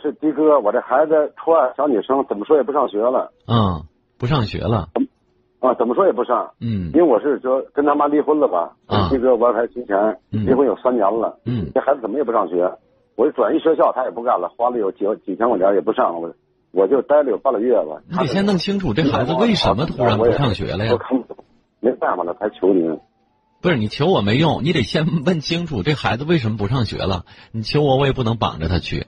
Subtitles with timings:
[0.00, 3.32] 是的哥，我这孩子初二小女生，怎么说也不上学了。
[3.46, 3.84] 嗯，
[4.18, 4.88] 不上学了。
[5.60, 6.50] 啊，怎么说也不上。
[6.60, 9.96] 嗯因为我是说跟他妈离婚了吧，啊的哥我还提前
[10.32, 12.64] 嗯离婚有三年了，嗯这孩子怎么也不上学，
[13.16, 16.32] 我就转一学校，他也不干了，花了有几几千块钱也不上，我
[16.72, 18.00] 我就待了有半个月吧。
[18.08, 20.98] 你得先弄清楚这孩子为什么突然不上学了呀我？
[20.98, 21.44] 看不懂，
[21.80, 22.98] 没办法了，才求您。
[23.60, 27.26] 不是你求我没用，你得先问清楚这孩子为什么不上学了。
[27.52, 29.06] 你求我，我也不能绑着他去。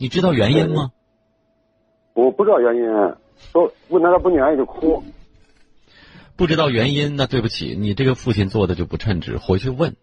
[0.00, 0.92] 你知道原因吗？
[2.14, 2.82] 我不知道原因，
[3.52, 5.02] 说问他他不愿意就哭。
[6.36, 9.96] 不知道原因，那对不起，你这个父亲做的就不称职，回去问。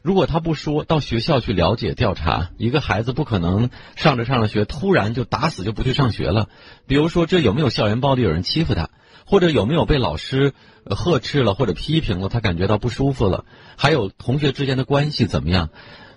[0.00, 2.48] 如果他不说，到学校去了解调查。
[2.56, 6.48] 一个孩子不可能上着上着学，突然就打死就不去上学了。
[6.86, 8.88] 比如说，这有没有校园暴力，有人欺负他，
[9.26, 13.44] 或者有没有被老师呃呵斥了或者批评了，他感觉到不舒服了，
[13.76, 15.68] 还有同学之间的关系怎么样？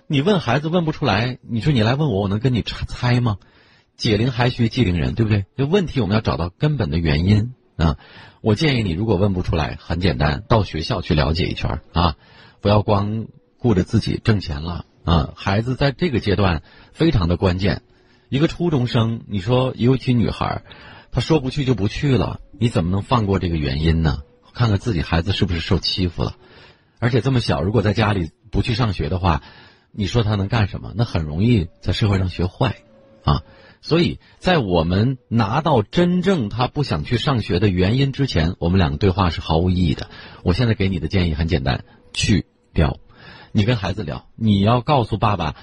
[0.08, 3.38] 你问孩子问不出来，你说你来问我，我能跟你猜吗？
[3.96, 5.46] 解铃还须系铃人，对不对？
[5.56, 7.96] 这问题我们要找到根本的原因啊。
[8.40, 12.14] 我建议你，如果问不出来，很简单，到学校去了解一圈啊，
[12.60, 13.26] 不要光
[13.58, 15.32] 顾着自己挣钱了啊。
[15.34, 16.62] 孩子在这个阶段
[16.92, 17.82] 非常的关键，
[18.28, 20.62] 一个初中生，你说尤其女孩，
[21.10, 24.18] 她说不去就不去了，你怎么能放过这个原因呢？
[24.54, 26.36] 看看自己孩子是不是受欺负了，
[27.00, 29.42] 而且这么小，如果在家里不去上学的话，
[29.96, 30.92] 你说他能干什么？
[30.94, 32.76] 那很容易在社会上学坏，
[33.24, 33.42] 啊。
[33.80, 40.10] 所以在我们拿到真正他不想去上学的原因之前，我们两个对话是毫无意义的。
[40.42, 42.98] 我现在给你的建议很简单，去聊。
[43.52, 45.54] 你跟孩子聊，你要告诉爸爸，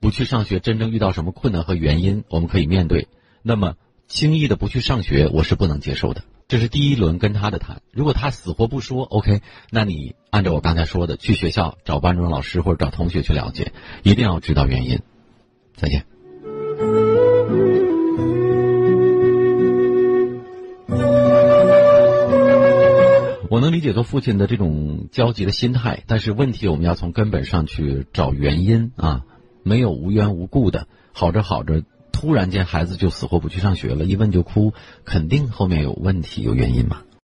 [0.00, 3.08] 不去上学真正遇到什么困难和原因，我们可以面对。
[3.42, 6.24] 那么轻易的不去上学，我是不能接受的。
[6.48, 7.82] 这是第一轮跟他的谈。
[7.92, 15.00] 如果他死活不说，OK，那你按照我刚才说的，去学校找班主任老师或者找同学去了解，一定要知道原因。
[15.74, 16.06] 再见。
[23.50, 29.26] 我能理解做父亲的这种焦急的心态，但是问题我们要从根本上去找原因啊，
[29.64, 31.82] 没有无缘无故的，好着好着，
[32.20, 34.74] 突然间孩子就死活不去上学了，一问就哭，
[35.04, 37.02] 肯定后面有问题有原因嘛。